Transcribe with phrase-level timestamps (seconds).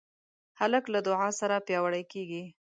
[0.59, 2.43] هلک له دعا سره پیاوړی کېږي.